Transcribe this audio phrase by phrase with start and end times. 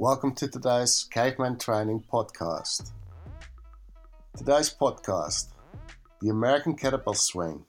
[0.00, 2.92] Welcome to today's Caveman Training Podcast.
[4.36, 5.48] Today's podcast
[6.22, 7.64] The American Kettlebell Swing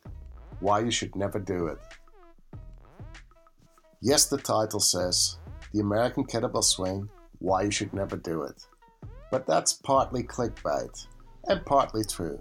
[0.59, 1.79] Why You Should Never Do It.
[3.99, 5.37] Yes, the title says
[5.73, 8.63] The American Kettlebell Swing Why You Should Never Do It.
[9.31, 11.07] But that's partly clickbait
[11.47, 12.39] and partly true.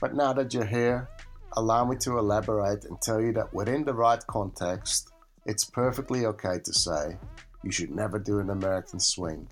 [0.00, 1.10] But now that you're here,
[1.58, 5.10] allow me to elaborate and tell you that within the right context,
[5.44, 7.18] it's perfectly okay to say
[7.62, 9.48] you should never do an American swing.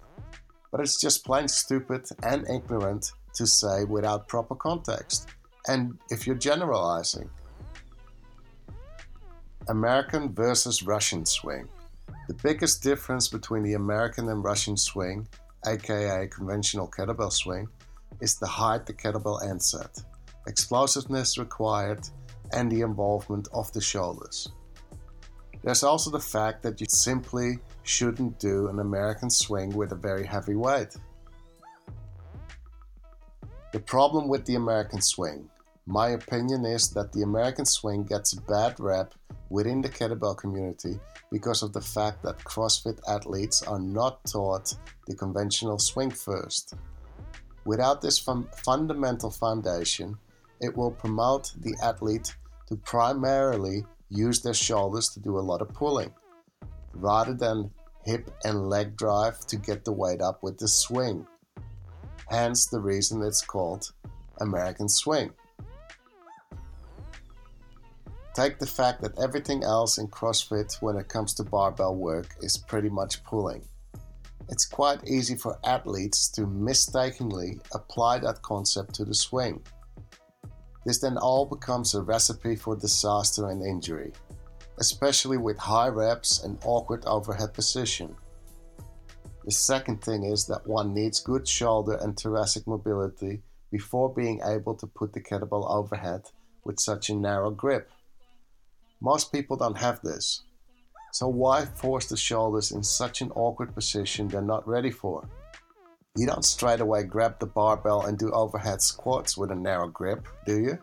[0.70, 5.28] But it's just plain stupid and ignorant to say without proper context.
[5.66, 7.30] And if you're generalizing,
[9.68, 11.68] American versus Russian swing.
[12.26, 15.28] The biggest difference between the American and Russian swing,
[15.66, 17.68] aka conventional kettlebell swing,
[18.20, 20.02] is the height the kettlebell ends at,
[20.46, 22.08] explosiveness required,
[22.52, 24.50] and the involvement of the shoulders.
[25.62, 30.24] There's also the fact that you simply shouldn't do an American swing with a very
[30.24, 30.96] heavy weight.
[33.72, 35.50] The problem with the American swing,
[35.86, 39.14] my opinion is that the American swing gets a bad rep
[39.50, 40.98] within the kettlebell community
[41.30, 44.74] because of the fact that CrossFit athletes are not taught
[45.06, 46.74] the conventional swing first.
[47.64, 50.16] Without this fun- fundamental foundation,
[50.60, 52.34] it will promote the athlete
[52.68, 56.12] to primarily use their shoulders to do a lot of pulling,
[56.94, 57.70] rather than
[58.04, 61.26] hip and leg drive to get the weight up with the swing.
[62.28, 63.92] Hence the reason it's called
[64.40, 65.30] American Swing.
[68.34, 72.56] Take the fact that everything else in CrossFit when it comes to barbell work is
[72.56, 73.64] pretty much pulling.
[74.48, 79.62] It's quite easy for athletes to mistakenly apply that concept to the swing.
[80.84, 84.12] This then all becomes a recipe for disaster and injury,
[84.78, 88.14] especially with high reps and awkward overhead position.
[89.44, 94.74] The second thing is that one needs good shoulder and thoracic mobility before being able
[94.74, 96.22] to put the kettlebell overhead
[96.64, 97.90] with such a narrow grip.
[99.00, 100.42] Most people don't have this.
[101.12, 105.28] So why force the shoulders in such an awkward position they're not ready for?
[106.18, 110.26] You don't straight away grab the barbell and do overhead squats with a narrow grip,
[110.44, 110.76] do you?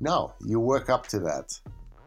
[0.00, 1.56] No, you work up to that.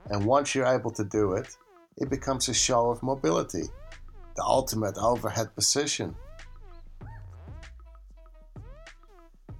[0.09, 1.55] And once you're able to do it,
[1.95, 3.63] it becomes a show of mobility,
[4.35, 6.13] the ultimate overhead position.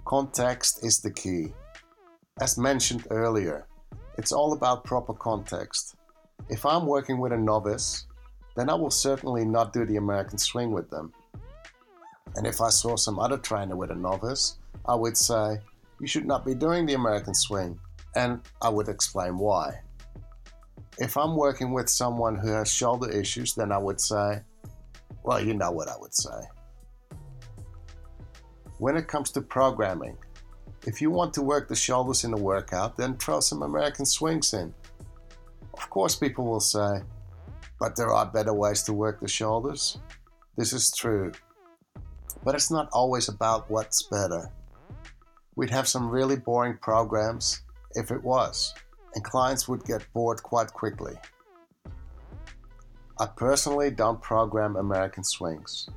[0.04, 1.54] Context is the key.
[2.42, 3.66] As mentioned earlier,
[4.18, 5.96] it's all about proper context.
[6.50, 8.04] If I'm working with a novice,
[8.54, 11.14] then I will certainly not do the American swing with them.
[12.36, 15.58] And if I saw some other trainer with a novice, I would say,
[16.00, 17.78] You should not be doing the American swing.
[18.16, 19.80] And I would explain why.
[20.98, 24.40] If I'm working with someone who has shoulder issues, then I would say,
[25.22, 26.40] Well, you know what I would say.
[28.78, 30.16] When it comes to programming,
[30.86, 34.54] if you want to work the shoulders in a workout, then throw some American swings
[34.54, 34.72] in.
[35.74, 37.02] Of course, people will say,
[37.78, 39.98] but there are better ways to work the shoulders.
[40.56, 41.32] This is true.
[42.44, 44.50] But it's not always about what's better.
[45.56, 47.62] We'd have some really boring programs
[47.92, 48.74] if it was,
[49.14, 51.14] and clients would get bored quite quickly.
[53.18, 55.90] I personally don't program American swings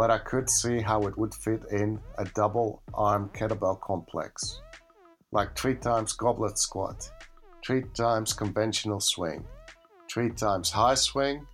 [0.00, 4.62] but I could see how it would fit in a double arm kettlebell complex,
[5.30, 7.10] like three times goblet squat,
[7.62, 9.44] three times conventional swing,
[10.10, 11.46] three times high swing,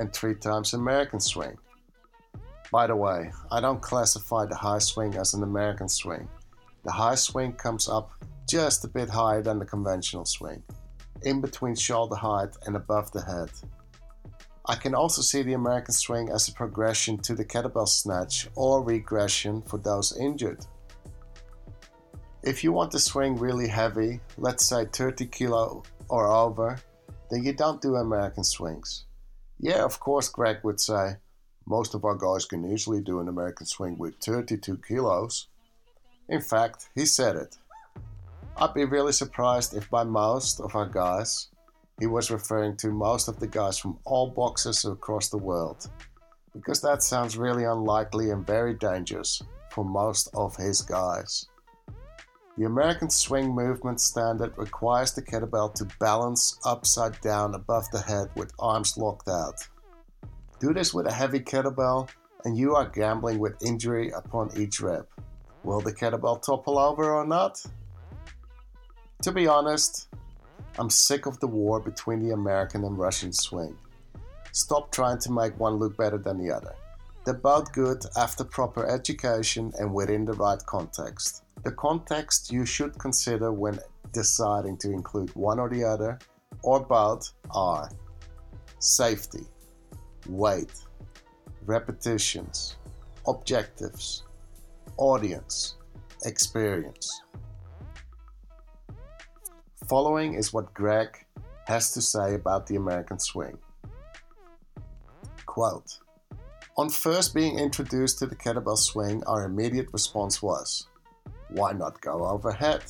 [0.00, 1.56] and three times American swing.
[2.72, 6.26] By the way, I don't classify the high swing as an American swing.
[6.84, 8.12] The high swing comes up
[8.48, 10.62] just a bit higher than the conventional swing,
[11.20, 13.50] in between shoulder height and above the head.
[14.64, 18.82] I can also see the American swing as a progression to the kettlebell snatch or
[18.82, 20.64] regression for those injured.
[22.42, 26.78] If you want to swing really heavy, let's say 30 kilo or over,
[27.30, 29.04] then you don't do American swings.
[29.60, 31.16] Yeah, of course, Greg would say,
[31.66, 35.48] most of our guys can easily do an American swing with 32 kilos.
[36.28, 37.56] In fact, he said it.
[38.56, 41.48] I'd be really surprised if by most of our guys,
[41.98, 45.88] he was referring to most of the guys from all boxes across the world,
[46.52, 51.46] because that sounds really unlikely and very dangerous for most of his guys.
[52.58, 58.28] The American swing movement standard requires the kettlebell to balance upside down above the head
[58.36, 59.66] with arms locked out.
[60.62, 62.08] Do this with a heavy kettlebell,
[62.44, 65.08] and you are gambling with injury upon each rep.
[65.64, 67.60] Will the kettlebell topple over or not?
[69.22, 70.08] To be honest,
[70.78, 73.76] I'm sick of the war between the American and Russian swing.
[74.52, 76.76] Stop trying to make one look better than the other.
[77.24, 81.42] They're both good after proper education and within the right context.
[81.64, 83.80] The context you should consider when
[84.12, 86.20] deciding to include one or the other,
[86.62, 87.90] or both, are
[88.78, 89.44] safety,
[90.26, 90.72] weight,
[91.66, 92.76] repetitions,
[93.26, 94.24] objectives,
[94.96, 95.76] audience,
[96.24, 97.22] experience.
[99.88, 101.24] Following is what Greg
[101.66, 103.58] has to say about the American swing.
[105.46, 105.98] Quote
[106.76, 110.88] On first being introduced to the kettlebell swing, our immediate response was,
[111.50, 112.82] Why not go overhead?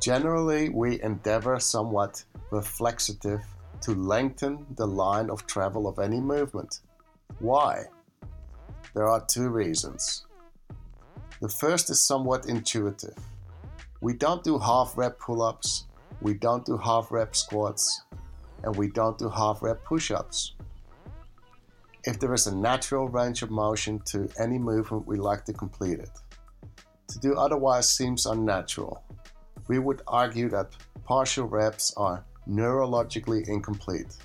[0.00, 3.42] Generally, we endeavor somewhat reflexive
[3.82, 6.80] to lengthen the line of travel of any movement.
[7.38, 7.84] Why?
[8.94, 10.26] There are two reasons.
[11.40, 13.16] The first is somewhat intuitive.
[14.00, 15.86] We don't do half rep pull ups,
[16.20, 18.02] we don't do half rep squats,
[18.62, 20.52] and we don't do half rep push ups.
[22.04, 25.98] If there is a natural range of motion to any movement, we like to complete
[25.98, 26.10] it.
[27.08, 29.02] To do otherwise seems unnatural.
[29.68, 30.70] We would argue that
[31.04, 34.16] partial reps are neurologically incomplete.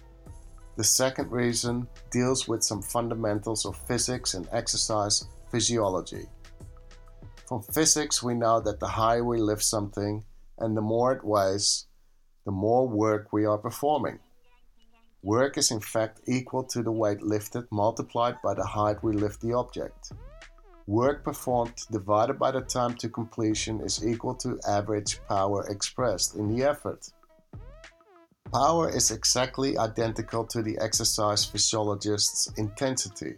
[0.78, 6.26] The second reason deals with some fundamentals of physics and exercise physiology.
[7.48, 10.24] From physics, we know that the higher we lift something
[10.60, 11.88] and the more it weighs,
[12.46, 14.20] the more work we are performing.
[15.24, 19.42] Work is in fact equal to the weight lifted multiplied by the height we lift
[19.42, 20.14] the object.
[20.88, 26.48] Work performed divided by the time to completion is equal to average power expressed in
[26.48, 27.08] the effort.
[28.54, 33.36] Power is exactly identical to the exercise physiologist's intensity.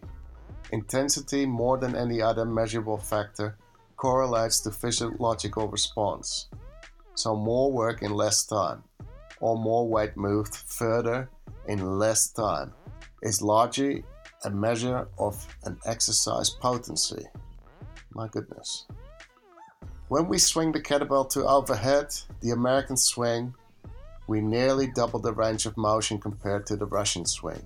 [0.72, 3.56] Intensity, more than any other measurable factor,
[3.96, 6.50] correlates to physiological response.
[7.14, 8.84] So, more work in less time,
[9.40, 11.30] or more weight moved further
[11.68, 12.74] in less time,
[13.22, 14.04] is largely
[14.46, 17.24] a measure of an exercise potency.
[18.16, 18.88] My goodness.
[20.08, 23.54] When we swing the kettlebell to overhead, the American swing,
[24.28, 27.64] we nearly double the range of motion compared to the Russian swing,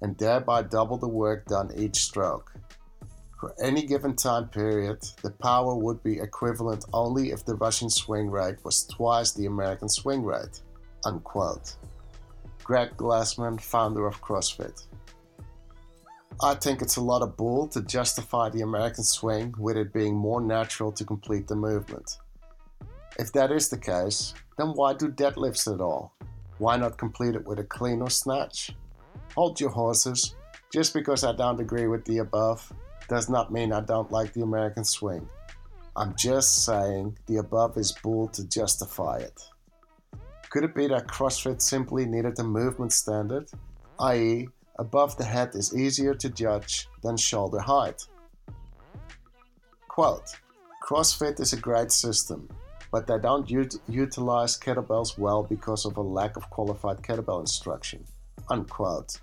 [0.00, 2.52] and thereby double the work done each stroke.
[3.40, 8.30] For any given time period, the power would be equivalent only if the Russian swing
[8.30, 10.60] rate was twice the American swing rate.
[11.04, 11.76] Unquote.
[12.64, 14.86] Greg Glassman, founder of CrossFit.
[16.42, 20.16] I think it's a lot of bull to justify the American swing with it being
[20.16, 22.18] more natural to complete the movement.
[23.18, 26.12] If that is the case, then why do deadlifts at all?
[26.58, 28.76] Why not complete it with a clean or snatch?
[29.34, 30.34] Hold your horses.
[30.72, 32.70] Just because I don't agree with the above
[33.08, 35.26] does not mean I don't like the American swing.
[35.96, 39.40] I'm just saying the above is bull to justify it.
[40.50, 43.48] Could it be that CrossFit simply needed a movement standard,
[44.00, 48.06] i.e., above the head is easier to judge than shoulder height.
[49.88, 50.30] Quote
[50.84, 52.48] CrossFit is a great system,
[52.90, 58.04] but they don't ut- utilize kettlebells well because of a lack of qualified kettlebell instruction.
[58.50, 59.20] Unquote.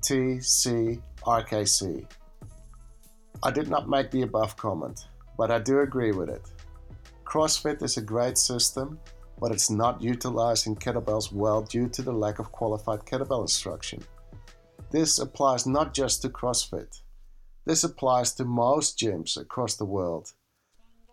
[0.00, 1.00] TCRKC.
[3.42, 5.06] I did not make the above comment,
[5.38, 6.42] but I do agree with it.
[7.24, 8.98] CrossFit is a great system,
[9.38, 14.02] but it's not utilizing kettlebells well due to the lack of qualified kettlebell instruction.
[14.90, 17.00] This applies not just to CrossFit.
[17.64, 20.32] This applies to most gyms across the world.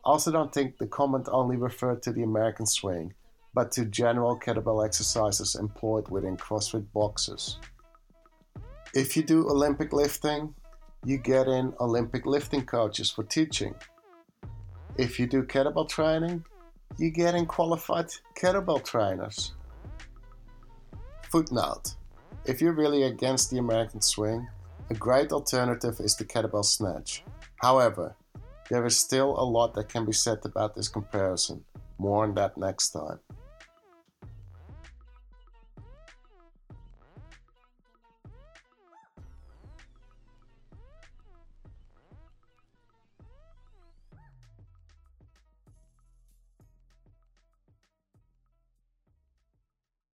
[0.07, 3.13] I also don't think the comment only referred to the American swing,
[3.53, 7.59] but to general kettlebell exercises employed within CrossFit boxes.
[8.93, 10.55] If you do Olympic lifting,
[11.03, 13.75] you get in Olympic lifting coaches for teaching.
[14.97, 16.45] If you do kettlebell training,
[16.97, 18.07] you get in qualified
[18.39, 19.55] kettlebell trainers.
[21.23, 21.95] Footnote
[22.45, 24.47] if you're really against the American swing,
[24.89, 27.25] a great alternative is the kettlebell snatch.
[27.57, 28.15] However,
[28.69, 31.63] there is still a lot that can be said about this comparison.
[31.97, 33.19] More on that next time.